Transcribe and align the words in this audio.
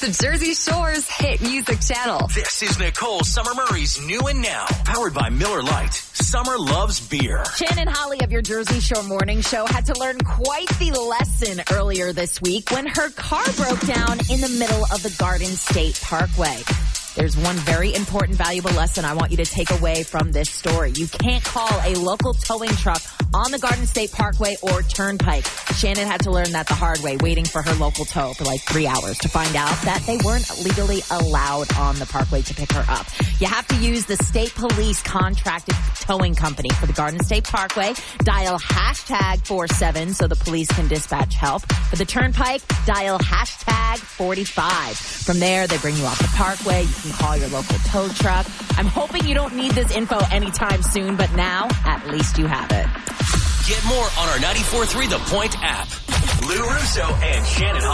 the 0.00 0.10
Jersey 0.12 0.54
Shore's 0.54 1.06
hit 1.10 1.42
music 1.42 1.78
channel. 1.80 2.26
This 2.34 2.62
is 2.62 2.78
Nicole 2.78 3.20
Summer 3.20 3.52
Murray's 3.54 4.00
New 4.00 4.20
and 4.28 4.40
Now, 4.40 4.64
powered 4.86 5.12
by 5.12 5.28
Miller 5.28 5.62
Lite. 5.62 5.92
Summer 5.92 6.56
loves 6.56 7.06
beer. 7.06 7.44
Shannon 7.56 7.86
Holly 7.86 8.20
of 8.22 8.32
your 8.32 8.40
Jersey 8.40 8.80
Shore 8.80 9.02
Morning 9.02 9.42
Show 9.42 9.66
had 9.66 9.84
to 9.86 10.00
learn 10.00 10.18
quite 10.20 10.68
the 10.68 10.92
lesson 10.92 11.62
earlier 11.72 12.14
this 12.14 12.40
week 12.40 12.70
when 12.70 12.86
her 12.86 13.10
car 13.10 13.44
broke 13.56 13.80
down 13.80 14.20
in 14.30 14.40
the 14.40 14.56
middle 14.58 14.84
of 14.84 15.02
the 15.02 15.14
Garden 15.18 15.48
State 15.48 16.00
Parkway. 16.02 16.62
There's 17.14 17.36
one 17.36 17.56
very 17.56 17.94
important, 17.94 18.38
valuable 18.38 18.70
lesson 18.70 19.04
I 19.04 19.12
want 19.12 19.32
you 19.32 19.36
to 19.36 19.44
take 19.44 19.70
away 19.70 20.02
from 20.02 20.32
this 20.32 20.48
story. 20.48 20.92
You 20.92 21.08
can't 21.08 21.44
call 21.44 21.68
a 21.84 21.94
local 21.96 22.32
towing 22.32 22.70
truck 22.70 23.02
on 23.34 23.50
the 23.50 23.58
Garden 23.58 23.86
State 23.86 24.12
Parkway 24.12 24.56
or 24.62 24.82
Turnpike. 24.82 25.46
Shannon 25.76 26.06
had 26.06 26.22
to 26.22 26.30
learn 26.30 26.52
that 26.52 26.66
the 26.66 26.74
hard 26.74 27.00
way, 27.00 27.16
waiting 27.16 27.44
for 27.44 27.62
her 27.62 27.74
local 27.74 28.04
tow 28.04 28.32
for 28.34 28.44
like 28.44 28.60
three 28.62 28.86
hours 28.86 29.18
to 29.18 29.28
find 29.28 29.54
out 29.56 29.74
that 29.82 30.02
they 30.06 30.18
weren't 30.24 30.48
legally 30.62 31.02
allowed 31.10 31.72
on 31.76 31.96
the 31.96 32.06
parkway 32.06 32.42
to 32.42 32.54
pick 32.54 32.72
her 32.72 32.84
up. 32.88 33.06
You 33.38 33.46
have 33.46 33.66
to 33.68 33.76
use 33.76 34.06
the 34.06 34.16
state 34.16 34.54
police 34.54 35.02
contracted 35.02 35.74
towing 35.94 36.34
company 36.34 36.70
for 36.70 36.86
the 36.86 36.92
Garden 36.92 37.22
State 37.22 37.44
Parkway. 37.44 37.94
Dial 38.18 38.58
hashtag 38.58 39.46
47 39.46 40.14
so 40.14 40.26
the 40.26 40.36
police 40.36 40.68
can 40.68 40.88
dispatch 40.88 41.34
help. 41.34 41.62
For 41.90 41.96
the 41.96 42.04
Turnpike, 42.04 42.62
dial 42.86 43.18
hashtag 43.18 43.98
45. 43.98 44.96
From 44.96 45.38
there, 45.38 45.66
they 45.66 45.78
bring 45.78 45.96
you 45.96 46.04
off 46.04 46.18
the 46.18 46.28
parkway. 46.36 46.82
You 46.82 46.94
can 47.02 47.12
call 47.12 47.36
your 47.36 47.48
local 47.48 47.76
tow 47.86 48.08
truck. 48.08 48.46
I'm 48.76 48.86
hoping 48.86 49.26
you 49.26 49.34
don't 49.34 49.54
need 49.54 49.72
this 49.72 49.94
info 49.94 50.18
anytime 50.30 50.82
soon, 50.82 51.16
but 51.16 51.32
now 51.34 51.68
least 52.12 52.38
you 52.38 52.46
have 52.46 52.70
it. 52.70 52.86
Get 53.68 53.84
more 53.86 54.04
on 54.18 54.28
our 54.28 54.38
94.3 54.38 55.10
The 55.10 55.18
Point 55.30 55.56
app. 55.62 55.88
Lou 56.42 56.68
Russo 56.68 57.02
and 57.02 57.46
Shannon 57.46 57.82
Holly. 57.82 57.90